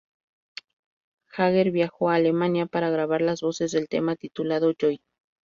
Jagger 1.29 1.69
viajó 1.69 2.09
a 2.09 2.15
Alemania 2.15 2.65
para 2.65 2.89
grabar 2.89 3.21
las 3.21 3.41
voces 3.41 3.71
del 3.71 3.87
tema, 3.87 4.15
titulado 4.15 4.73
"Joy". 4.75 4.99